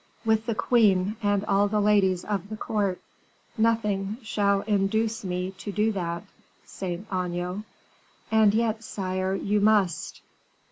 "With 0.25 0.47
the 0.47 0.55
queen 0.55 1.15
and 1.21 1.45
all 1.45 1.67
the 1.67 1.79
ladies 1.79 2.25
of 2.25 2.49
the 2.49 2.57
court." 2.57 2.99
"Nothing 3.55 4.17
shall 4.23 4.61
induce 4.61 5.23
me 5.23 5.51
to 5.59 5.71
do 5.71 5.91
that, 5.91 6.23
Saint 6.65 7.05
Aignan." 7.13 7.65
"And 8.31 8.51
yet, 8.55 8.83
sire, 8.83 9.35
you 9.35 9.59
must." 9.61 10.21